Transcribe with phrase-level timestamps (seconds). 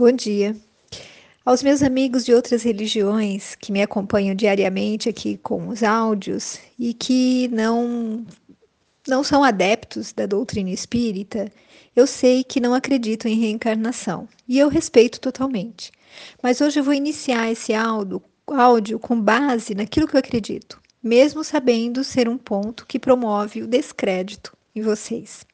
[0.00, 0.56] Bom dia.
[1.44, 6.94] Aos meus amigos de outras religiões que me acompanham diariamente aqui com os áudios e
[6.94, 8.24] que não
[9.06, 11.52] não são adeptos da doutrina espírita,
[11.94, 15.92] eu sei que não acreditam em reencarnação e eu respeito totalmente.
[16.42, 21.44] Mas hoje eu vou iniciar esse áudio, áudio com base naquilo que eu acredito, mesmo
[21.44, 25.44] sabendo ser um ponto que promove o descrédito em vocês.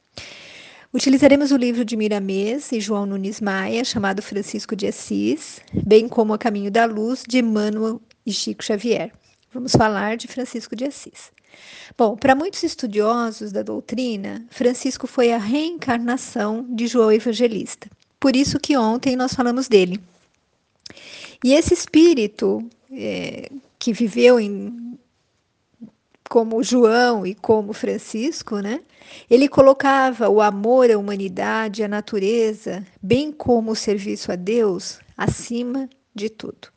[0.97, 6.33] Utilizaremos o livro de Miramês e João Nunes Maia, chamado Francisco de Assis, bem como
[6.33, 9.13] A Caminho da Luz, de Emmanuel e Chico Xavier.
[9.53, 11.31] Vamos falar de Francisco de Assis.
[11.99, 17.91] Bom, para muitos estudiosos da doutrina, Francisco foi a reencarnação de João Evangelista.
[18.19, 20.01] Por isso que ontem nós falamos dele.
[21.45, 24.75] E esse espírito é, que viveu em,
[26.29, 28.81] como João e como Francisco, né?
[29.31, 35.89] Ele colocava o amor à humanidade, à natureza, bem como o serviço a Deus, acima
[36.15, 36.69] de tudo.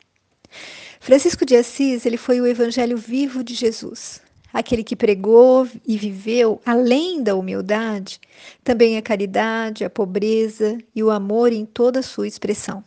[1.00, 4.20] Francisco de Assis, ele foi o evangelho vivo de Jesus,
[4.52, 8.20] aquele que pregou e viveu além da humildade,
[8.62, 12.84] também a caridade, a pobreza e o amor em toda a sua expressão.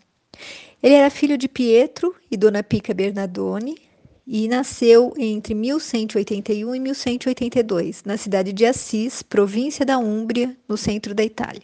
[0.82, 3.78] Ele era filho de Pietro e Dona Pica Bernardone,
[4.26, 11.14] e nasceu entre 1181 e 1182, na cidade de Assis, província da Úmbria, no centro
[11.14, 11.64] da Itália.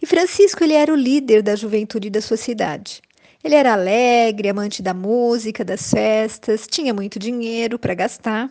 [0.00, 3.02] E Francisco ele era o líder da juventude da sua cidade.
[3.42, 8.50] Ele era alegre, amante da música, das festas, tinha muito dinheiro para gastar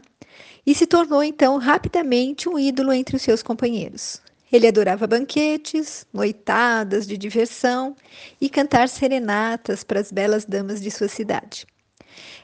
[0.65, 4.21] e se tornou então rapidamente um ídolo entre os seus companheiros.
[4.51, 7.95] Ele adorava banquetes, noitadas de diversão
[8.39, 11.65] e cantar serenatas para as belas damas de sua cidade.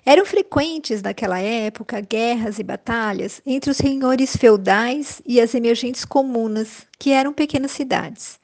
[0.06, 6.88] Eram frequentes naquela época guerras e batalhas entre os senhores feudais e as emergentes comunas,
[6.98, 8.40] que eram pequenas cidades.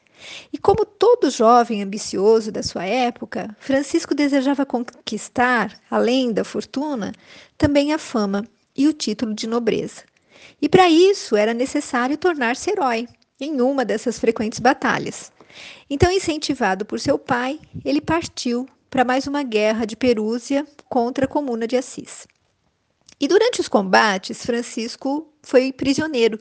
[0.52, 7.14] E como todo jovem ambicioso da sua época, Francisco desejava conquistar, além da fortuna,
[7.58, 8.46] também a fama
[8.76, 10.04] e o título de nobreza.
[10.62, 13.08] E para isso era necessário tornar-se herói
[13.40, 15.32] em uma dessas frequentes batalhas.
[15.90, 21.28] Então, incentivado por seu pai, ele partiu para mais uma guerra de Perúzia contra a
[21.28, 22.26] comuna de Assis.
[23.20, 26.40] E durante os combates, Francisco foi prisioneiro,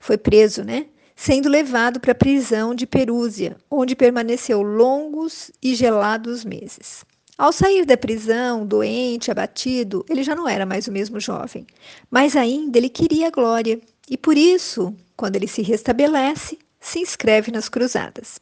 [0.00, 0.86] foi preso, né?
[1.14, 7.04] Sendo levado para a prisão de Perúzia, onde permaneceu longos e gelados meses.
[7.38, 11.68] Ao sair da prisão, doente, abatido, ele já não era mais o mesmo jovem,
[12.10, 17.52] mas ainda ele queria a glória e por isso, quando ele se restabelece, se inscreve
[17.52, 18.40] nas cruzadas.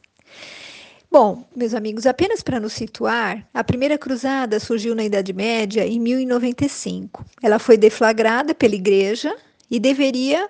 [1.12, 6.00] Bom, meus amigos, apenas para nos situar, a primeira cruzada surgiu na Idade Média em
[6.00, 7.23] 1095.
[7.43, 9.37] Ela foi deflagrada pela igreja
[9.71, 10.49] e deveria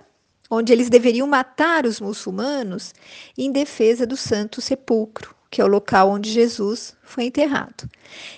[0.49, 2.95] onde eles deveriam matar os muçulmanos
[3.37, 7.91] em defesa do Santo Sepulcro, que é o local onde Jesus foi enterrado.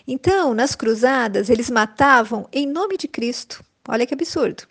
[0.09, 3.63] Então, nas cruzadas, eles matavam em nome de Cristo.
[3.87, 4.63] Olha que absurdo.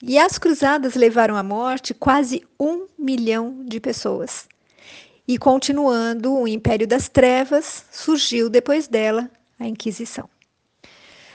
[0.00, 4.48] E as cruzadas levaram à morte quase um milhão de pessoas.
[5.28, 9.28] E continuando, o Império das Trevas surgiu depois dela
[9.58, 10.28] a Inquisição.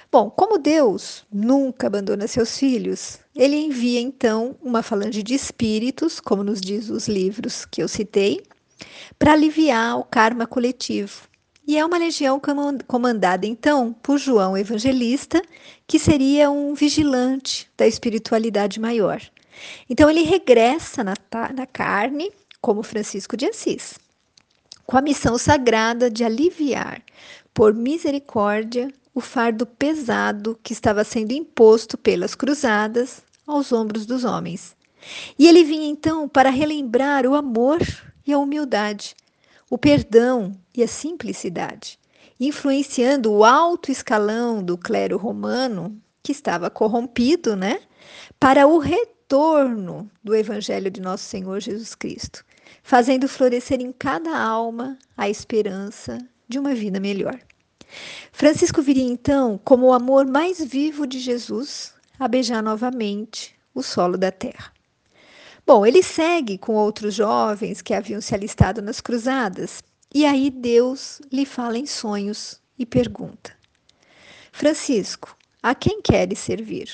[0.10, 6.44] Bom, como Deus nunca abandona seus filhos, ele envia então uma falange de espíritos, como
[6.44, 8.44] nos diz os livros que eu citei,
[9.18, 11.24] para aliviar o karma coletivo.
[11.68, 12.42] E é uma legião
[12.88, 15.42] comandada então por João Evangelista,
[15.86, 19.22] que seria um vigilante da espiritualidade maior.
[19.90, 21.14] Então ele regressa na,
[21.54, 23.98] na carne como Francisco de Assis,
[24.86, 27.02] com a missão sagrada de aliviar,
[27.54, 34.76] por misericórdia, o fardo pesado que estava sendo imposto pelas cruzadas aos ombros dos homens.
[35.38, 37.80] E ele vinha então para relembrar o amor
[38.26, 39.16] e a humildade,
[39.70, 42.00] o perdão e a simplicidade,
[42.40, 47.80] influenciando o alto escalão do clero romano, que estava corrompido, né,
[48.40, 52.46] para o retorno do evangelho de nosso Senhor Jesus Cristo,
[52.84, 56.18] fazendo florescer em cada alma a esperança
[56.48, 57.40] de uma vida melhor.
[58.32, 64.18] Francisco viria então como o amor mais vivo de Jesus a beijar novamente o solo
[64.18, 64.72] da terra.
[65.66, 69.82] Bom, ele segue com outros jovens que haviam se alistado nas cruzadas,
[70.14, 73.56] e aí Deus lhe fala em sonhos e pergunta:
[74.52, 76.90] Francisco, a quem queres servir?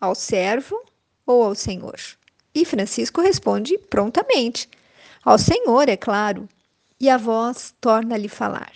[0.00, 0.82] Ao servo
[1.26, 1.98] ou ao Senhor?
[2.54, 4.68] E Francisco responde prontamente:
[5.24, 6.48] ao Senhor, é claro.
[6.98, 8.72] E a voz torna-lhe falar: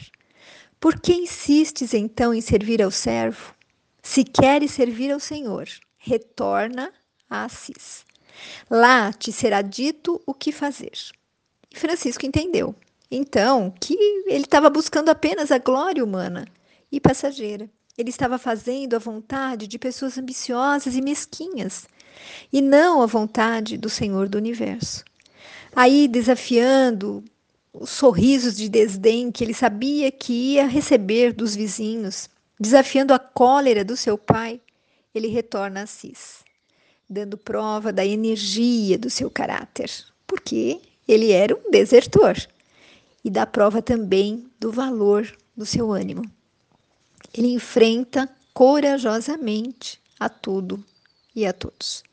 [0.79, 3.55] Por que insistes então em servir ao servo?
[4.02, 6.93] Se queres servir ao Senhor, retorna
[7.29, 8.05] a Assis.
[8.70, 10.93] Lá te será dito o que fazer.
[11.75, 12.75] E Francisco entendeu.
[13.11, 13.94] então que
[14.26, 16.44] ele estava buscando apenas a glória humana
[16.91, 17.70] e passageira.
[17.96, 21.87] Ele estava fazendo a vontade de pessoas ambiciosas e mesquinhas,
[22.52, 25.05] e não a vontade do Senhor do universo.
[25.76, 27.24] Aí, desafiando
[27.72, 32.28] os sorrisos de desdém que ele sabia que ia receber dos vizinhos,
[32.58, 34.60] desafiando a cólera do seu pai,
[35.12, 36.44] ele retorna a Assis,
[37.10, 39.90] dando prova da energia do seu caráter,
[40.26, 42.36] porque ele era um desertor,
[43.24, 45.26] e dá prova também do valor
[45.56, 46.22] do seu ânimo.
[47.32, 50.84] Ele enfrenta corajosamente a tudo
[51.34, 52.04] e a todos.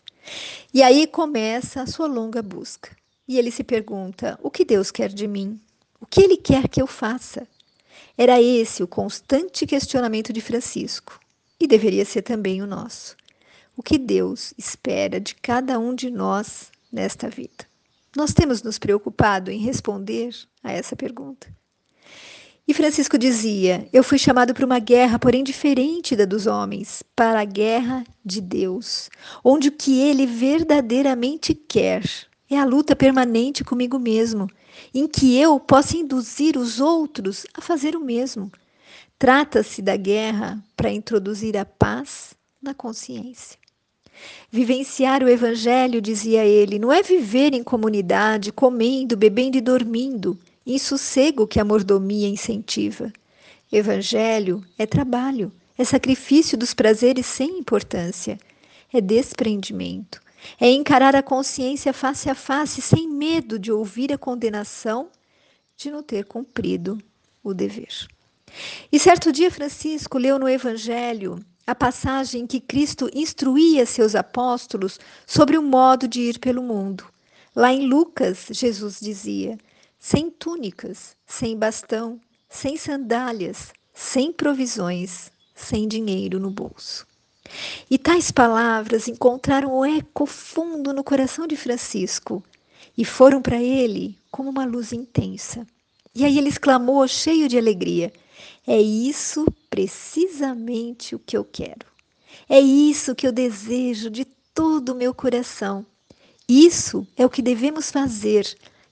[0.74, 3.01] E aí começa a sua longa busca.
[3.32, 5.58] E ele se pergunta: o que Deus quer de mim?
[6.02, 7.48] O que ele quer que eu faça?
[8.18, 11.18] Era esse o constante questionamento de Francisco,
[11.58, 13.16] e deveria ser também o nosso.
[13.78, 17.66] O que Deus espera de cada um de nós nesta vida?
[18.14, 21.48] Nós temos nos preocupado em responder a essa pergunta.
[22.68, 27.40] E Francisco dizia: Eu fui chamado para uma guerra, porém diferente da dos homens, para
[27.40, 29.10] a guerra de Deus,
[29.42, 34.50] onde o que ele verdadeiramente quer é a luta permanente comigo mesmo,
[34.94, 38.52] em que eu possa induzir os outros a fazer o mesmo.
[39.18, 43.58] Trata-se da guerra para introduzir a paz na consciência.
[44.52, 50.78] Vivenciar o Evangelho, dizia ele, não é viver em comunidade, comendo, bebendo e dormindo em
[50.78, 53.12] sossego que a mordomia incentiva.
[53.72, 58.38] Evangelho é trabalho, é sacrifício dos prazeres sem importância,
[58.94, 60.22] é desprendimento,
[60.60, 65.10] é encarar a consciência face a face sem medo de ouvir a condenação
[65.76, 66.98] de não ter cumprido
[67.44, 68.08] o dever.
[68.92, 75.58] E certo dia Francisco leu no Evangelho a passagem que Cristo instruía seus apóstolos sobre
[75.58, 77.06] o modo de ir pelo mundo.
[77.56, 79.58] Lá em Lucas, Jesus dizia:
[80.00, 87.06] sem túnicas, sem bastão, sem sandálias, sem provisões, sem dinheiro no bolso.
[87.90, 92.44] E tais palavras encontraram um eco fundo no coração de Francisco
[92.98, 95.66] e foram para ele como uma luz intensa.
[96.14, 98.12] E aí ele exclamou, cheio de alegria:
[98.68, 101.86] É isso precisamente o que eu quero.
[102.50, 105.86] É isso que eu desejo de todo o meu coração.
[106.48, 108.46] Isso é o que devemos fazer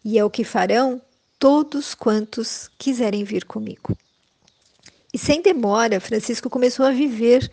[0.04, 1.02] e é o que farão
[1.38, 3.98] todos quantos quiserem vir comigo.
[5.14, 7.52] E sem demora, Francisco começou a viver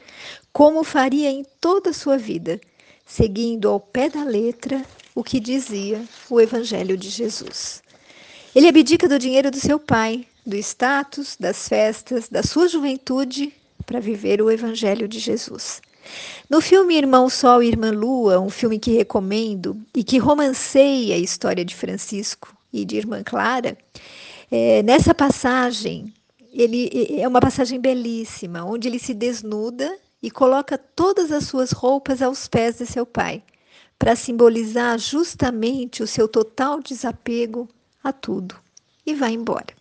[0.56, 2.58] como faria em toda a sua vida,
[3.04, 4.82] seguindo ao pé da letra
[5.14, 7.82] o que dizia o Evangelho de Jesus.
[8.54, 13.52] Ele abdica do dinheiro do seu pai, do status, das festas, da sua juventude,
[13.84, 15.82] para viver o Evangelho de Jesus.
[16.48, 21.18] No filme Irmão Sol e Irmã Lua, um filme que recomendo e que romanceia a
[21.18, 23.76] história de Francisco e de Irmã Clara,
[24.50, 26.14] é, nessa passagem,
[26.50, 26.88] ele
[27.20, 32.48] é uma passagem belíssima, onde ele se desnuda e coloca todas as suas roupas aos
[32.48, 33.42] pés de seu pai,
[33.98, 37.68] para simbolizar justamente o seu total desapego
[38.02, 38.54] a tudo,
[39.04, 39.74] e vai embora.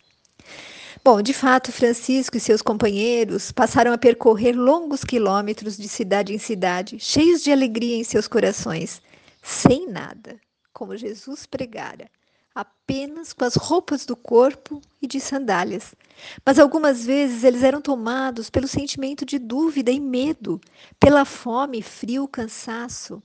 [1.04, 6.38] Bom, de fato, Francisco e seus companheiros passaram a percorrer longos quilômetros de cidade em
[6.38, 9.00] cidade, cheios de alegria em seus corações,
[9.42, 10.40] sem nada,
[10.72, 12.10] como Jesus pregara,
[12.56, 15.94] apenas com as roupas do corpo e de sandálias.
[16.42, 20.58] Mas algumas vezes eles eram tomados pelo sentimento de dúvida e medo,
[20.98, 23.22] pela fome, frio, cansaço.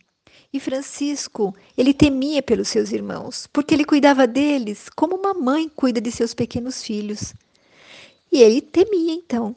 [0.51, 6.01] E Francisco, ele temia pelos seus irmãos, porque ele cuidava deles como uma mãe cuida
[6.01, 7.33] de seus pequenos filhos.
[8.29, 9.55] E ele temia então.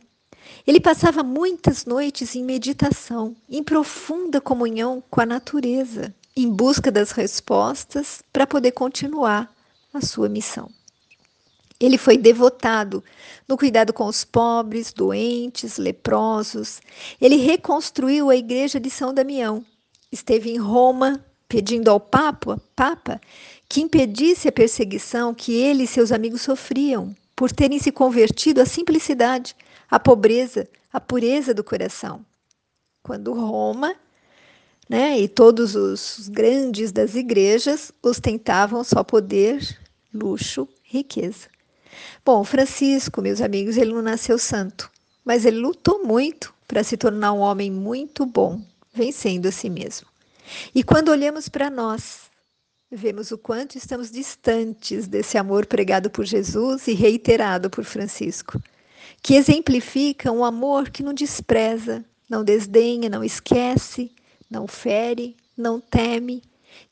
[0.65, 7.11] Ele passava muitas noites em meditação, em profunda comunhão com a natureza, em busca das
[7.11, 9.54] respostas para poder continuar
[9.95, 10.69] a sua missão.
[11.79, 13.03] Ele foi devotado
[13.49, 16.81] no cuidado com os pobres, doentes, leprosos.
[17.21, 19.65] Ele reconstruiu a igreja de São Damião.
[20.11, 23.21] Esteve em Roma pedindo ao Papa, Papa
[23.69, 28.67] que impedisse a perseguição que ele e seus amigos sofriam por terem se convertido à
[28.67, 29.57] simplicidade,
[29.91, 32.25] à pobreza, à pureza do coração.
[33.03, 33.95] Quando Roma
[34.89, 39.79] né, e todos os grandes das igrejas ostentavam só poder,
[40.15, 41.49] luxo, riqueza.
[42.25, 44.91] Bom, Francisco, meus amigos, ele não nasceu santo,
[45.25, 48.61] mas ele lutou muito para se tornar um homem muito bom,
[48.93, 50.07] vencendo a si mesmo.
[50.75, 52.23] E quando olhamos para nós,
[52.91, 58.61] vemos o quanto estamos distantes desse amor pregado por Jesus e reiterado por Francisco,
[59.23, 64.13] que exemplifica um amor que não despreza, não desdenha, não esquece,
[64.51, 66.43] não fere, não teme,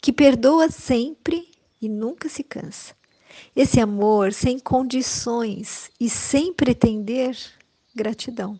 [0.00, 1.48] que perdoa sempre
[1.80, 2.94] e nunca se cansa.
[3.54, 7.36] Esse amor sem condições e sem pretender
[7.94, 8.58] gratidão.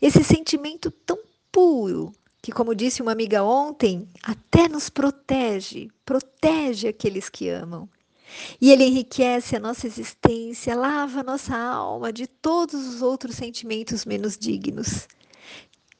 [0.00, 1.18] Esse sentimento tão
[1.50, 7.88] puro que, como disse uma amiga ontem, até nos protege, protege aqueles que amam.
[8.60, 14.36] E ele enriquece a nossa existência, lava nossa alma de todos os outros sentimentos menos
[14.36, 15.08] dignos.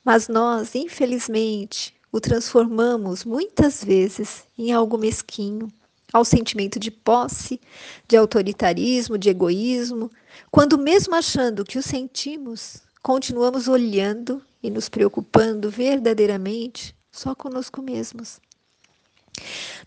[0.04, 5.68] Mas nós, infelizmente, o transformamos muitas vezes em algo mesquinho,
[6.16, 7.60] ao sentimento de posse,
[8.08, 10.10] de autoritarismo, de egoísmo,
[10.50, 18.40] quando, mesmo achando que o sentimos, continuamos olhando e nos preocupando verdadeiramente só conosco mesmos.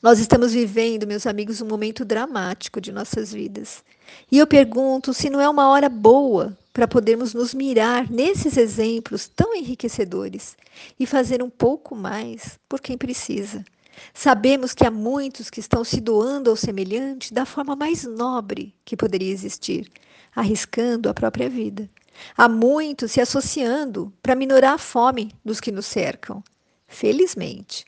[0.01, 3.83] Nós estamos vivendo, meus amigos, um momento dramático de nossas vidas.
[4.31, 9.27] E eu pergunto se não é uma hora boa para podermos nos mirar nesses exemplos
[9.27, 10.55] tão enriquecedores
[10.99, 13.65] e fazer um pouco mais por quem precisa.
[14.13, 18.97] Sabemos que há muitos que estão se doando ao semelhante da forma mais nobre que
[18.97, 19.89] poderia existir,
[20.35, 21.89] arriscando a própria vida.
[22.35, 26.43] Há muitos se associando para minorar a fome dos que nos cercam.
[26.87, 27.85] Felizmente,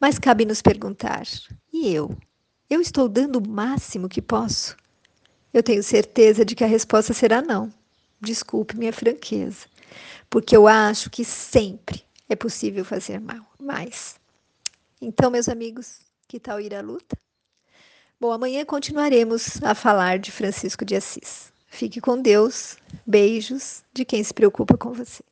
[0.00, 1.26] mas cabe nos perguntar:
[1.72, 2.16] e eu?
[2.70, 4.76] Eu estou dando o máximo que posso?
[5.52, 7.72] Eu tenho certeza de que a resposta será não.
[8.20, 9.66] Desculpe minha franqueza,
[10.30, 14.16] porque eu acho que sempre é possível fazer mal, mais.
[15.06, 17.14] Então, meus amigos, que tal ir à luta?
[18.18, 21.52] Bom, amanhã continuaremos a falar de Francisco de Assis.
[21.66, 22.78] Fique com Deus.
[23.06, 25.22] Beijos de quem se preocupa com você.